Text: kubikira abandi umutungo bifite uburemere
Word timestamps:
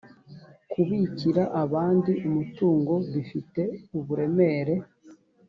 kubikira 0.71 1.43
abandi 1.63 2.11
umutungo 2.27 2.93
bifite 3.13 3.61
uburemere 3.97 4.75